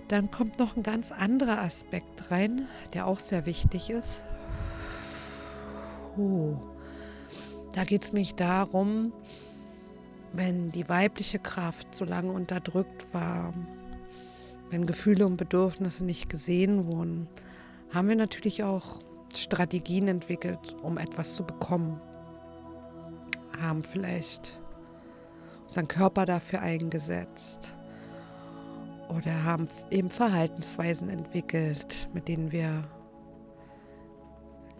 [0.09, 4.25] Dann kommt noch ein ganz anderer Aspekt rein, der auch sehr wichtig ist.
[6.17, 6.57] Oh.
[7.75, 9.13] Da geht es mich darum,
[10.33, 13.53] wenn die weibliche Kraft so lange unterdrückt war,
[14.71, 17.29] wenn Gefühle und Bedürfnisse nicht gesehen wurden,
[17.91, 19.01] haben wir natürlich auch
[19.35, 22.01] Strategien entwickelt, um etwas zu bekommen.
[23.61, 24.59] Haben vielleicht
[25.65, 27.76] unseren Körper dafür eingesetzt
[29.17, 32.85] oder haben eben Verhaltensweisen entwickelt, mit denen wir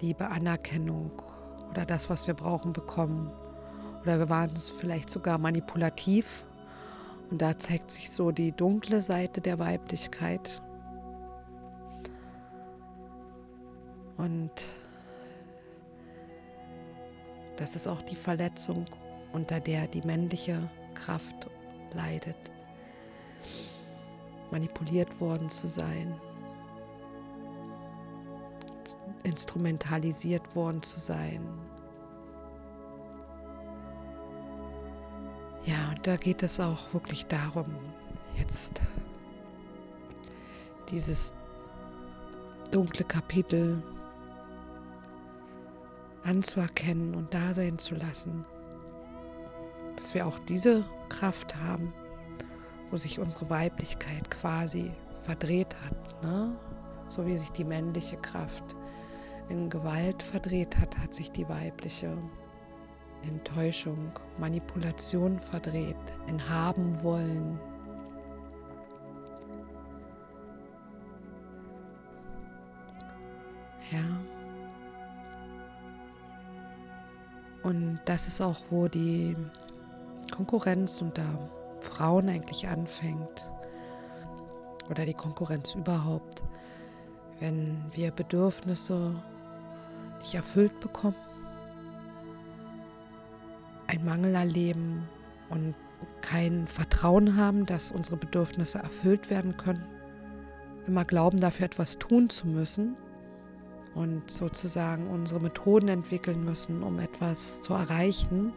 [0.01, 1.11] Liebe, Anerkennung
[1.71, 3.33] oder das, was wir brauchen, bekommen.
[4.03, 6.45] Oder wir waren es vielleicht sogar manipulativ.
[7.31, 10.61] Und da zeigt sich so die dunkle Seite der Weiblichkeit.
[14.19, 14.51] Und
[17.57, 18.85] das ist auch die Verletzung,
[19.33, 21.47] unter der die männliche Kraft
[21.95, 22.37] leidet
[24.51, 26.15] manipuliert worden zu sein,
[29.23, 31.41] instrumentalisiert worden zu sein.
[35.65, 37.67] Ja, und da geht es auch wirklich darum,
[38.39, 38.81] jetzt
[40.89, 41.35] dieses
[42.71, 43.83] dunkle Kapitel
[46.23, 48.45] anzuerkennen und da sein zu lassen,
[49.97, 51.93] dass wir auch diese Kraft haben,
[52.91, 56.23] wo sich unsere Weiblichkeit quasi verdreht hat.
[56.23, 56.57] Ne?
[57.09, 58.77] So wie sich die männliche Kraft
[59.49, 62.17] in Gewalt verdreht hat, hat sich die weibliche
[63.29, 65.97] Enttäuschung, Manipulation verdreht,
[66.29, 67.59] in haben wollen.
[73.91, 74.21] Ja.
[77.63, 79.37] Und das ist auch, wo die
[80.35, 81.25] Konkurrenz und da
[81.87, 83.51] Frauen eigentlich anfängt
[84.91, 86.43] oder die Konkurrenz überhaupt,
[87.41, 89.15] wenn wir Bedürfnisse
[90.21, 91.17] nicht erfüllt bekommen,
[93.87, 95.09] ein Mangel erleben
[95.49, 95.75] und
[96.21, 99.85] kein Vertrauen haben, dass unsere Bedürfnisse erfüllt werden können,
[100.87, 102.97] immer glauben, dafür etwas tun zu müssen
[103.95, 108.53] und sozusagen unsere Methoden entwickeln müssen, um etwas zu erreichen,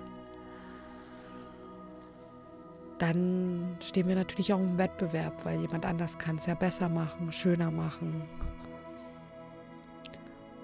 [3.00, 7.32] dann stehen wir natürlich auch im Wettbewerb, weil jemand anders kann es ja besser machen,
[7.32, 8.24] schöner machen.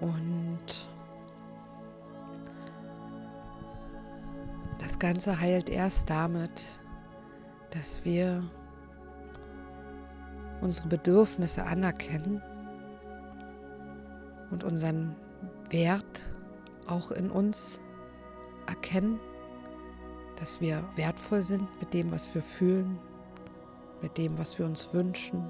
[0.01, 0.88] Und
[4.77, 6.77] das Ganze heilt erst damit,
[7.71, 8.43] dass wir
[10.61, 12.41] unsere Bedürfnisse anerkennen
[14.51, 15.15] und unseren
[15.69, 16.33] Wert
[16.86, 17.79] auch in uns
[18.67, 19.19] erkennen
[20.39, 22.97] dass wir wertvoll sind mit dem, was wir fühlen,
[24.01, 25.43] mit dem, was wir uns wünschen,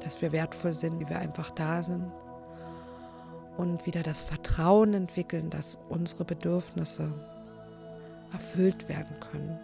[0.00, 2.10] dass wir wertvoll sind, wie wir einfach da sind
[3.56, 7.12] und wieder das Vertrauen entwickeln, dass unsere Bedürfnisse
[8.32, 9.58] erfüllt werden können.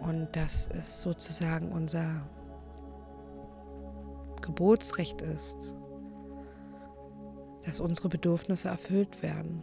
[0.00, 2.26] Und dass es sozusagen unser
[4.40, 5.74] Geburtsrecht ist,
[7.64, 9.62] dass unsere Bedürfnisse erfüllt werden.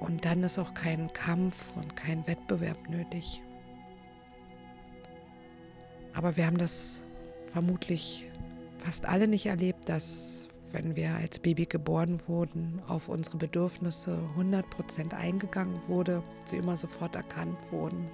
[0.00, 3.42] Und dann ist auch kein Kampf und kein Wettbewerb nötig.
[6.14, 7.04] Aber wir haben das
[7.52, 8.28] vermutlich
[8.78, 15.14] fast alle nicht erlebt, dass wenn wir als Baby geboren wurden, auf unsere Bedürfnisse 100%
[15.14, 18.10] eingegangen wurde, sie immer sofort erkannt wurden.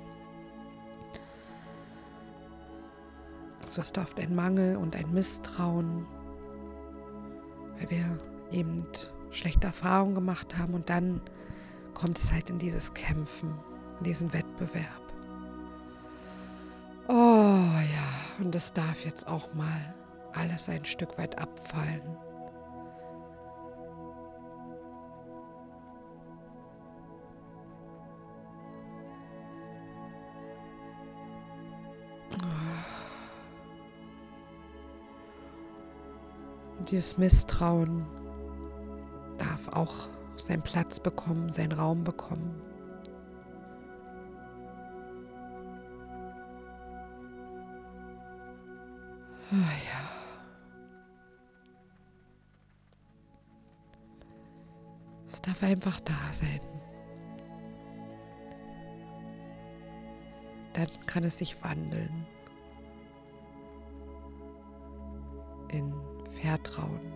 [3.67, 6.07] So ist oft ein Mangel und ein Misstrauen,
[7.79, 8.21] weil wir
[8.53, 8.87] eben
[9.31, 11.21] schlechte Erfahrungen gemacht haben und dann
[11.95, 13.55] kommt es halt in dieses Kämpfen,
[13.99, 15.05] in diesen Wettbewerb.
[17.09, 19.95] Oh ja, und es darf jetzt auch mal
[20.33, 22.03] alles ein Stück weit abfallen.
[36.79, 38.05] Und dieses Misstrauen
[39.39, 42.61] darf auch seinen Platz bekommen, seinen Raum bekommen.
[49.51, 50.05] Ah ja.
[55.27, 56.61] Es darf einfach da sein.
[60.73, 62.27] Dann kann es sich wandeln
[65.71, 65.95] in
[66.33, 67.14] Vertrauen.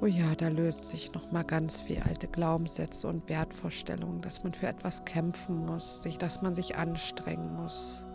[0.00, 4.54] Oh ja, da löst sich noch mal ganz viel alte Glaubenssätze und Wertvorstellungen, dass man
[4.54, 8.06] für etwas kämpfen muss, sich, dass man sich anstrengen muss.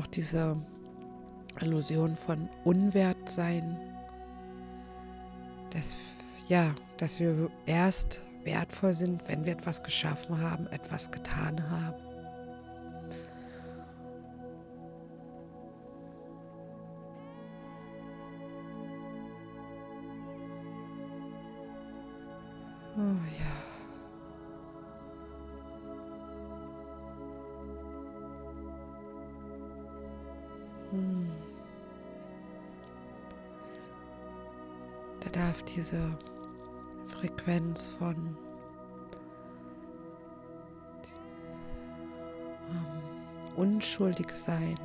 [0.00, 0.56] Auch diese
[1.60, 3.76] Illusion von Unwertsein,
[5.74, 5.94] dass,
[6.48, 12.09] ja, dass wir erst wertvoll sind, wenn wir etwas geschaffen haben, etwas getan haben.
[44.00, 44.78] Unschuldig sein,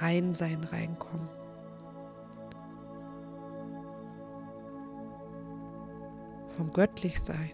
[0.00, 1.28] rein sein reinkommen.
[6.56, 7.52] Vom Göttlichsein.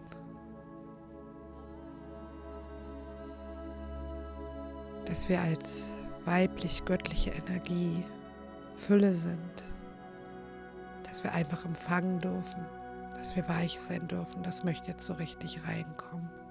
[5.07, 8.05] Dass wir als weiblich-göttliche Energie,
[8.77, 9.63] Fülle sind,
[11.03, 12.65] dass wir einfach empfangen dürfen,
[13.15, 14.43] dass wir weich sein dürfen.
[14.43, 16.44] Das möchte jetzt so richtig reinkommen.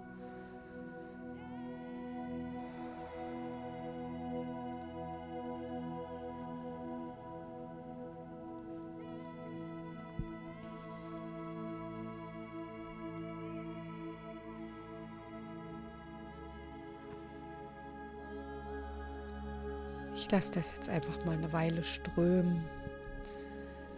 [20.33, 22.65] Lasse das jetzt einfach mal eine Weile strömen,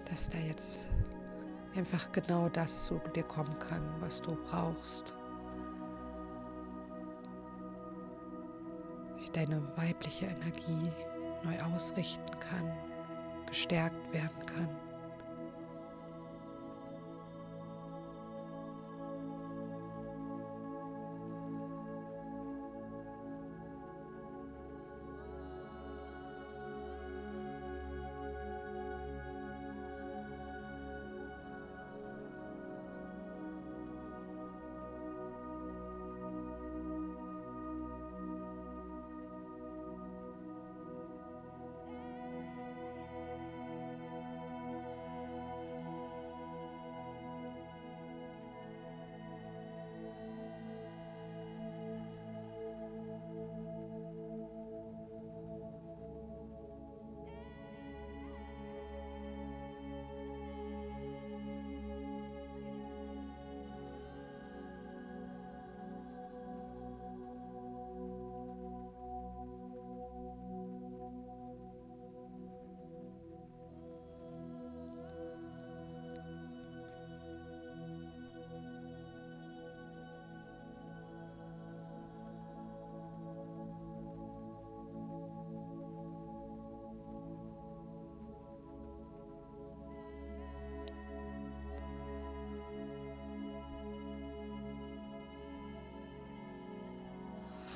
[0.04, 0.92] dass da jetzt
[1.78, 5.14] einfach genau das zu dir kommen kann, was du brauchst.
[9.16, 10.92] Sich deine weibliche Energie
[11.46, 12.70] neu ausrichten kann,
[13.48, 14.85] gestärkt werden kann.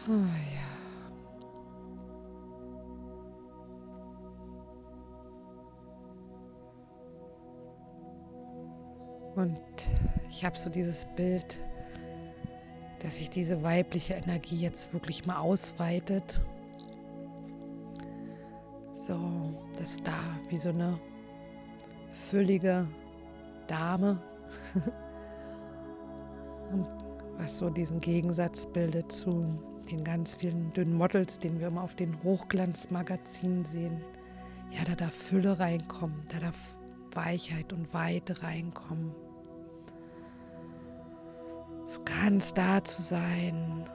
[0.09, 0.59] Oh ja.
[9.35, 9.61] Und
[10.31, 11.59] ich habe so dieses Bild,
[13.03, 16.43] dass sich diese weibliche Energie jetzt wirklich mal ausweitet.
[18.91, 19.15] So,
[19.77, 20.11] dass da
[20.49, 20.99] wie so eine
[22.31, 22.87] füllige
[23.67, 24.19] Dame,
[27.37, 29.45] was so diesen Gegensatz bildet zu
[29.89, 34.01] den ganz vielen dünnen Models, den wir immer auf den Hochglanzmagazinen sehen.
[34.71, 36.77] Ja, da darf Fülle reinkommen, da darf
[37.13, 39.13] Weichheit und Weite reinkommen.
[41.85, 43.89] So ganz da zu sein,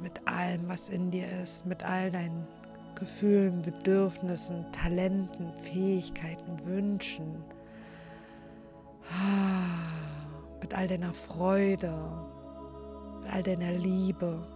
[0.00, 2.46] mit allem, was in dir ist, mit all deinen
[2.94, 7.44] Gefühlen, Bedürfnissen, Talenten, Fähigkeiten, Wünschen,
[9.10, 11.92] ah, mit all deiner Freude,
[13.32, 14.46] all deiner Liebe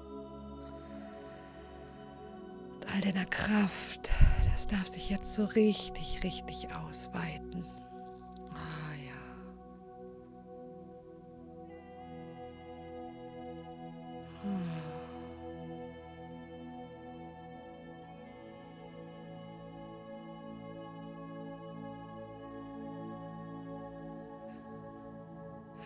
[2.95, 4.11] all deiner Kraft.
[4.45, 7.66] Das darf sich jetzt so richtig, richtig ausweiten.
[8.51, 9.12] Ah ja.
[14.45, 14.49] Ah.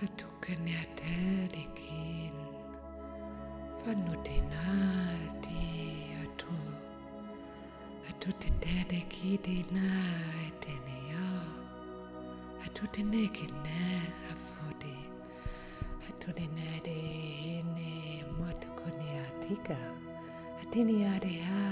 [0.05, 2.18] Atukanyatadiki.
[3.95, 5.61] no tenate
[6.22, 6.53] atu
[8.09, 9.57] atu te tene ki te
[10.62, 11.28] tene ia
[12.64, 13.84] atu tene ke ne
[14.32, 14.97] afude
[16.09, 16.99] atu tene de
[17.41, 17.93] hene
[18.39, 19.78] motukone atika.
[20.61, 21.64] A ade ha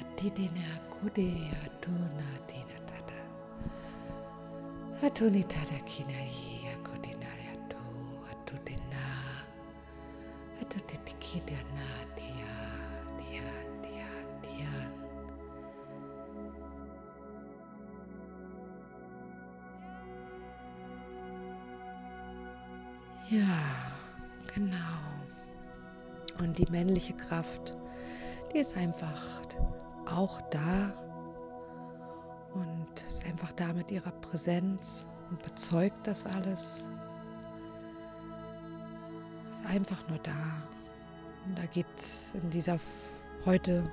[0.00, 1.28] atene na kude
[1.64, 3.20] atu na tina tata.
[5.06, 6.29] Atu ni tata kinai
[28.70, 29.42] ist einfach
[30.06, 30.92] auch da
[32.54, 36.88] und ist einfach da mit ihrer Präsenz und bezeugt das alles.
[39.50, 40.30] Ist einfach nur da.
[41.46, 42.78] Und da geht es in dieser
[43.44, 43.90] heute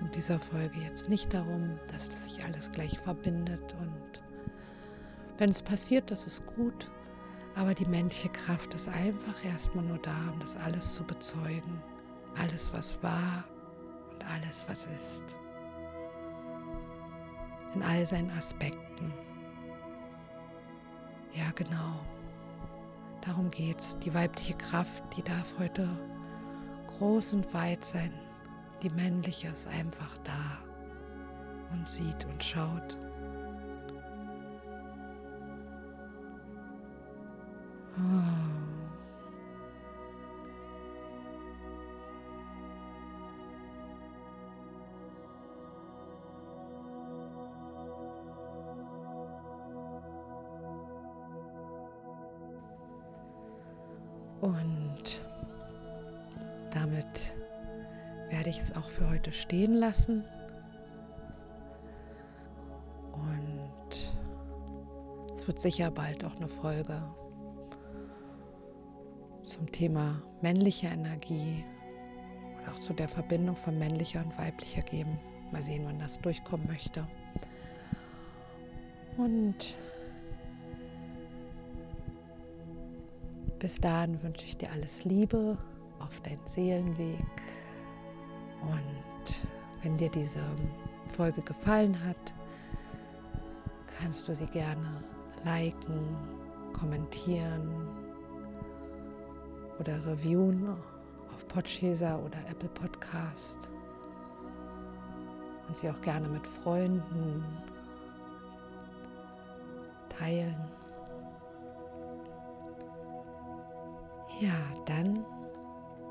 [0.00, 4.22] in dieser Folge jetzt nicht darum, dass das sich alles gleich verbindet und
[5.36, 6.90] wenn es passiert, das ist gut.
[7.56, 11.82] Aber die männliche Kraft ist einfach erstmal nur da, um das alles zu bezeugen.
[12.36, 13.44] Alles, was war
[14.14, 15.36] und alles, was ist.
[17.74, 19.12] In all seinen Aspekten.
[21.32, 22.00] Ja, genau.
[23.22, 23.98] Darum geht's.
[23.98, 25.88] Die weibliche Kraft, die darf heute
[26.86, 28.12] groß und weit sein.
[28.82, 30.58] Die männliche ist einfach da
[31.72, 32.98] und sieht und schaut.
[37.96, 38.53] Ah.
[54.44, 55.22] Und
[56.70, 57.34] damit
[58.28, 60.22] werde ich es auch für heute stehen lassen.
[63.14, 64.12] Und
[65.32, 67.00] es wird sicher bald auch eine Folge
[69.42, 71.64] zum Thema männliche Energie
[72.60, 75.18] oder auch zu der Verbindung von männlicher und weiblicher geben.
[75.52, 77.08] Mal sehen, wann das durchkommen möchte.
[79.16, 79.74] Und
[83.58, 85.56] bis dahin wünsche ich dir alles Liebe
[85.98, 87.18] auf deinen Seelenweg.
[88.62, 89.46] Und
[89.82, 90.42] wenn dir diese
[91.08, 92.34] Folge gefallen hat,
[93.98, 95.02] kannst du sie gerne
[95.44, 96.16] liken,
[96.72, 97.88] kommentieren
[99.78, 100.68] oder reviewen
[101.32, 103.70] auf Podchaser oder Apple Podcast
[105.68, 107.44] und sie auch gerne mit Freunden
[110.08, 110.56] teilen.
[114.40, 114.54] Ja,
[114.86, 115.24] dann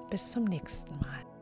[0.09, 1.32] bis zum nächsten Mal.